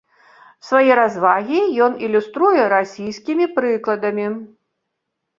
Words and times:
Свае 0.67 0.93
развагі 0.99 1.59
ён 1.87 1.91
ілюструе 2.07 2.63
расійскімі 2.75 3.45
прыкладамі. 3.59 4.25